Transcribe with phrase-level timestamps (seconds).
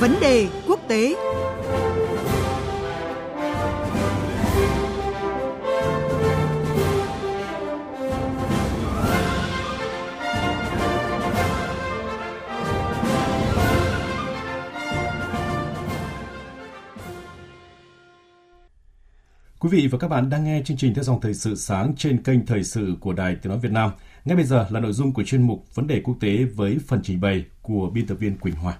[0.00, 1.14] Vấn đề quốc tế
[19.58, 22.22] Quý vị và các bạn đang nghe chương trình theo dòng thời sự sáng trên
[22.22, 23.90] kênh Thời sự của Đài Tiếng Nói Việt Nam.
[24.24, 27.00] Ngay bây giờ là nội dung của chuyên mục Vấn đề quốc tế với phần
[27.04, 28.78] trình bày của biên tập viên Quỳnh Hoa.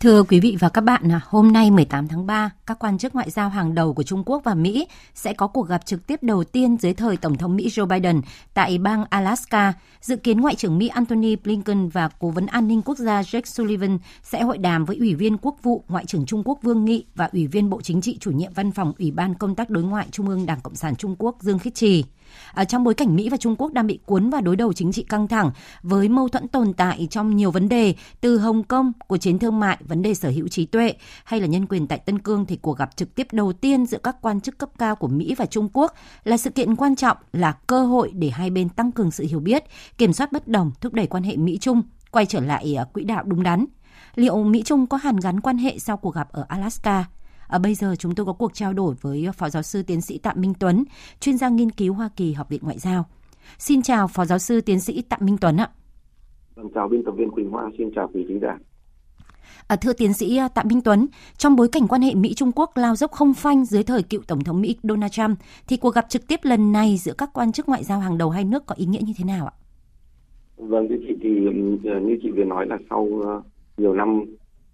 [0.00, 3.14] Thưa quý vị và các bạn, à, hôm nay 18 tháng 3, các quan chức
[3.14, 6.22] ngoại giao hàng đầu của Trung Quốc và Mỹ sẽ có cuộc gặp trực tiếp
[6.22, 8.20] đầu tiên dưới thời Tổng thống Mỹ Joe Biden
[8.54, 9.72] tại bang Alaska.
[10.00, 13.44] Dự kiến Ngoại trưởng Mỹ Antony Blinken và Cố vấn an ninh quốc gia Jake
[13.44, 17.04] Sullivan sẽ hội đàm với Ủy viên Quốc vụ Ngoại trưởng Trung Quốc Vương Nghị
[17.14, 19.84] và Ủy viên Bộ Chính trị chủ nhiệm Văn phòng Ủy ban Công tác Đối
[19.84, 22.04] ngoại Trung ương Đảng Cộng sản Trung Quốc Dương Khiết Trì.
[22.52, 24.92] À, trong bối cảnh Mỹ và Trung Quốc đang bị cuốn vào đối đầu chính
[24.92, 25.50] trị căng thẳng
[25.82, 29.60] với mâu thuẫn tồn tại trong nhiều vấn đề từ Hồng Kông, của chiến thương
[29.60, 32.56] mại, vấn đề sở hữu trí tuệ hay là nhân quyền tại Tân Cương thì
[32.56, 35.46] cuộc gặp trực tiếp đầu tiên giữa các quan chức cấp cao của Mỹ và
[35.46, 39.10] Trung Quốc là sự kiện quan trọng, là cơ hội để hai bên tăng cường
[39.10, 39.64] sự hiểu biết,
[39.98, 43.24] kiểm soát bất đồng, thúc đẩy quan hệ Mỹ-Trung quay trở lại ờ, quỹ đạo
[43.26, 43.64] đúng đắn.
[44.14, 47.04] Liệu Mỹ-Trung có hàn gắn quan hệ sau cuộc gặp ở Alaska?
[47.50, 50.18] À, bây giờ chúng tôi có cuộc trao đổi với Phó Giáo sư Tiến sĩ
[50.18, 50.84] Tạ Minh Tuấn,
[51.20, 53.04] chuyên gia nghiên cứu Hoa Kỳ Học viện Ngoại giao.
[53.58, 55.70] Xin chào Phó Giáo sư Tiến sĩ Tạ Minh Tuấn ạ.
[56.54, 58.58] Vâng, chào biên tập viên Quỳnh Hoa, xin chào quý thính giả.
[59.66, 62.76] À, thưa tiến sĩ à, Tạ Minh Tuấn, trong bối cảnh quan hệ Mỹ-Trung Quốc
[62.76, 65.38] lao dốc không phanh dưới thời cựu Tổng thống Mỹ Donald Trump,
[65.68, 68.30] thì cuộc gặp trực tiếp lần này giữa các quan chức ngoại giao hàng đầu
[68.30, 69.54] hai nước có ý nghĩa như thế nào ạ?
[70.56, 71.30] Vâng, thưa chị thì
[71.82, 73.08] như chị vừa nói là sau
[73.76, 74.24] nhiều năm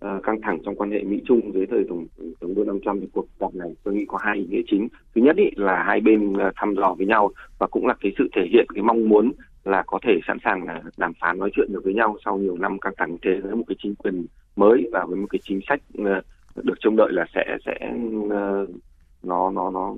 [0.05, 2.07] uh, căng thẳng trong quan hệ Mỹ Trung dưới thời tổng
[2.41, 4.89] thống Donald Trump thì cuộc gặp này tôi nghĩ có hai ý nghĩa chính.
[5.15, 8.13] Thứ nhất ý, là hai bên ờ, thăm dò với nhau và cũng là cái
[8.19, 9.33] sự thể hiện cái mong muốn
[9.65, 12.57] là có thể sẵn sàng là đàm phán nói chuyện được với nhau sau nhiều
[12.57, 15.61] năm căng thẳng thế với một cái chính quyền mới và với một cái chính
[15.69, 15.81] sách
[16.63, 17.93] được trông đợi là sẽ sẽ
[19.23, 19.95] nó nó nó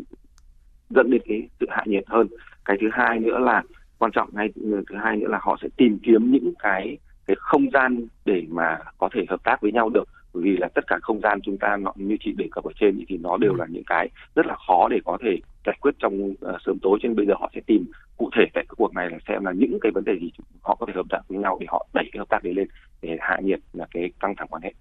[0.91, 2.27] dẫn đến cái sự hạ nhiệt hơn.
[2.65, 3.63] Cái thứ hai nữa là
[3.99, 6.99] quan trọng ngay ừ, thứ hai nữa là họ sẽ tìm kiếm những cái
[7.29, 10.69] cái không gian để mà có thể hợp tác với nhau được bởi vì là
[10.75, 13.37] tất cả không gian chúng ta nó, như chị đề cập ở trên thì nó
[13.37, 16.79] đều là những cái rất là khó để có thể giải quyết trong uh, sớm
[16.83, 17.85] tối cho nên bây giờ họ sẽ tìm
[18.17, 20.31] cụ thể tại cái cuộc này là xem là những cái vấn đề gì
[20.63, 22.69] họ có thể hợp tác với nhau để họ đẩy cái hợp tác đấy lên
[23.03, 24.73] để hạ nhiệt là cái căng thẳng quan hệ.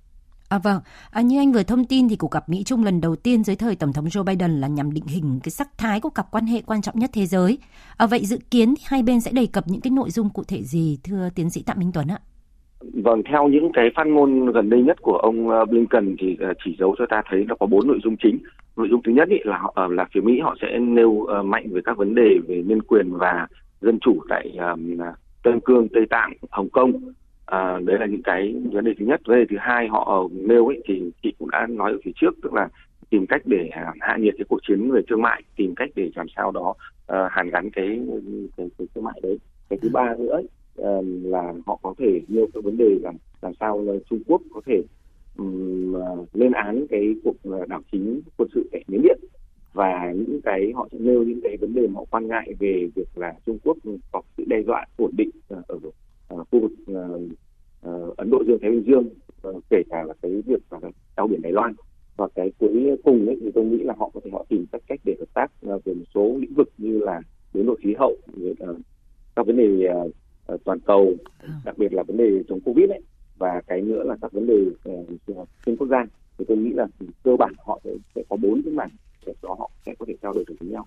[0.50, 0.80] À vâng,
[1.12, 3.56] à, như anh vừa thông tin thì cuộc gặp Mỹ Trung lần đầu tiên dưới
[3.56, 6.46] thời Tổng thống Joe Biden là nhằm định hình cái sắc thái của cặp quan
[6.46, 7.58] hệ quan trọng nhất thế giới.
[7.98, 10.44] À, vậy dự kiến thì hai bên sẽ đề cập những cái nội dung cụ
[10.44, 12.20] thể gì thưa tiến sĩ Tạ Minh Tuấn ạ?
[12.80, 16.54] Vâng, theo những cái phát ngôn gần đây nhất của ông ờ, Blinken thì ờ,
[16.66, 18.38] chỉ dấu cho ta thấy nó có bốn nội dung chính.
[18.76, 21.66] Nội dung thứ nhất ý là họ ờ, là phía Mỹ họ sẽ nêu mạnh
[21.72, 23.48] về các vấn đề về nhân quyền và
[23.82, 25.00] dân chủ tại um,
[25.44, 26.92] Tân Cương, Tây Tạng, Hồng Kông.
[27.46, 29.22] À, đấy là những cái vấn đề thứ nhất.
[29.26, 32.36] Vấn đề thứ hai họ nêu ấy thì chị cũng đã nói ở phía trước
[32.44, 32.68] tức là
[33.10, 36.12] tìm cách để à, hạ nhiệt cái cuộc chiến về thương mại, tìm cách để
[36.16, 36.74] làm sao đó
[37.14, 38.00] uh, hàn gắn cái,
[38.58, 39.40] cái, cái thương mại đấy.
[39.70, 40.48] Cái thứ ba nữa ấy,
[41.24, 44.62] là họ có thể nêu các vấn đề làm làm sao là Trung Quốc có
[44.66, 44.84] thể
[45.38, 45.96] um,
[46.34, 49.20] lên án cái cuộc ờ, đảo chính quân sự tại Miến Điện.
[49.74, 52.90] Và những cái họ sẽ nêu những cái vấn đề mà họ quan ngại về
[52.96, 53.78] việc là Trung Quốc
[54.12, 55.62] có sự đe dọa ổn định ở,
[56.28, 59.10] ở khu vực uh, Ấn Độ Dương Thái Bình Dương
[59.70, 60.80] kể cả là cái việc là
[61.16, 61.74] eo biển Đài Loan.
[62.18, 64.82] Và cái cuối cùng ấy thì tôi nghĩ là họ có thể họ tìm các
[64.88, 67.22] cách để hợp tác về một số lĩnh vực như là
[67.54, 68.16] biến đổi khí hậu
[69.36, 69.90] các vấn đề
[70.68, 71.50] toàn cầu ừ.
[71.66, 73.02] đặc biệt là vấn đề chống covid ấy
[73.38, 76.06] và cái nữa là các vấn đề uh, xuyên quốc gia
[76.38, 76.88] thì tôi nghĩ là
[77.24, 78.90] cơ bản họ sẽ, sẽ có bốn cái mảng
[79.26, 80.86] để cho họ sẽ có thể trao đổi được với nhau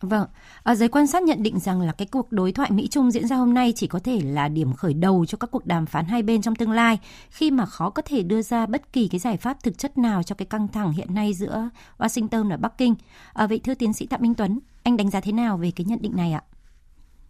[0.00, 0.26] Vâng,
[0.62, 3.36] à, giới quan sát nhận định rằng là cái cuộc đối thoại Mỹ-Trung diễn ra
[3.36, 6.22] hôm nay chỉ có thể là điểm khởi đầu cho các cuộc đàm phán hai
[6.22, 6.98] bên trong tương lai
[7.30, 10.22] khi mà khó có thể đưa ra bất kỳ cái giải pháp thực chất nào
[10.22, 11.68] cho cái căng thẳng hiện nay giữa
[11.98, 12.94] Washington và Bắc Kinh.
[13.32, 15.84] À, vậy thưa tiến sĩ Tạ Minh Tuấn, anh đánh giá thế nào về cái
[15.84, 16.42] nhận định này ạ?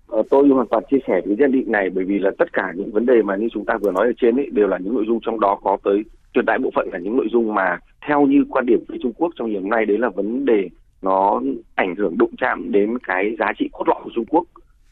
[0.09, 2.73] Ờ, tôi hoàn toàn chia sẻ với nhận định này bởi vì là tất cả
[2.77, 4.95] những vấn đề mà như chúng ta vừa nói ở trên ấy đều là những
[4.95, 6.03] nội dung trong đó có tới
[6.35, 9.13] tuyệt đại bộ phận là những nội dung mà theo như quan điểm của Trung
[9.13, 10.69] Quốc trong hiện nay, đấy là vấn đề
[11.03, 11.43] nó
[11.75, 14.45] ảnh hưởng đụng chạm đến cái giá trị cốt lõi của Trung Quốc.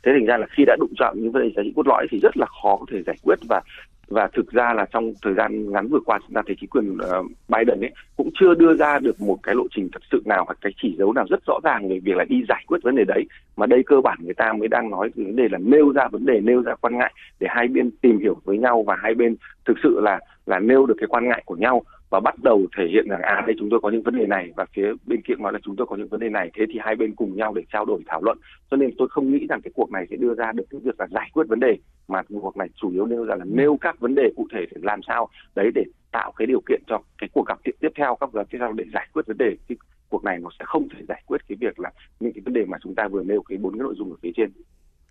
[0.03, 2.07] Thế thành ra là khi đã đụng chạm những vấn đề giá trị cốt lõi
[2.11, 3.61] thì rất là khó có thể giải quyết và
[4.09, 6.93] và thực ra là trong thời gian ngắn vừa qua chúng ta thấy chính quyền
[6.93, 10.45] uh, Biden ấy cũng chưa đưa ra được một cái lộ trình thật sự nào
[10.45, 12.97] hoặc cái chỉ dấu nào rất rõ ràng về việc là đi giải quyết vấn
[12.97, 13.25] đề đấy.
[13.57, 16.27] Mà đây cơ bản người ta mới đang nói vấn đề là nêu ra vấn
[16.27, 19.37] đề nêu ra quan ngại để hai bên tìm hiểu với nhau và hai bên
[19.65, 22.85] thực sự là là nêu được cái quan ngại của nhau và bắt đầu thể
[22.93, 25.35] hiện rằng à đây chúng tôi có những vấn đề này và phía bên kia
[25.39, 27.55] nói là chúng tôi có những vấn đề này thế thì hai bên cùng nhau
[27.55, 28.39] để trao đổi thảo luận
[28.71, 31.01] cho nên tôi không nghĩ rằng cái cuộc này sẽ đưa ra được cái việc
[31.01, 31.77] là giải quyết vấn đề
[32.09, 34.81] mà cuộc này chủ yếu nêu ra là nêu các vấn đề cụ thể để
[34.83, 35.83] làm sao đấy để
[36.13, 38.73] tạo cái điều kiện cho cái cuộc gặp tiếp theo các cuộc gặp tiếp theo
[38.73, 39.77] để giải quyết vấn đề thì
[40.09, 42.65] cuộc này nó sẽ không thể giải quyết cái việc là những cái vấn đề
[42.65, 44.51] mà chúng ta vừa nêu cái bốn cái nội dung ở phía trên.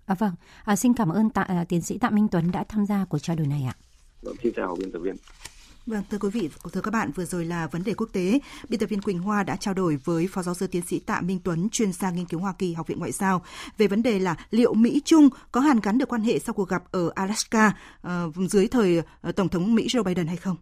[0.05, 0.31] À, vâng,
[0.65, 3.19] à, xin cảm ơn tạ, à, tiến sĩ Tạ Minh Tuấn đã tham gia cuộc
[3.19, 3.75] trao đổi này ạ.
[4.21, 5.15] Vâng, xin chào biên tập viên.
[5.85, 8.39] Vâng, thưa quý vị, thưa các bạn, vừa rồi là vấn đề quốc tế.
[8.69, 11.21] Biên tập viên Quỳnh Hoa đã trao đổi với Phó giáo sư tiến sĩ Tạ
[11.21, 13.43] Minh Tuấn, chuyên gia nghiên cứu Hoa Kỳ, Học viện Ngoại giao,
[13.77, 16.69] về vấn đề là liệu Mỹ Trung có hàn gắn được quan hệ sau cuộc
[16.69, 17.73] gặp ở Alaska
[18.07, 20.55] uh, dưới thời ờ, Tổng thống Mỹ Joe Biden hay không?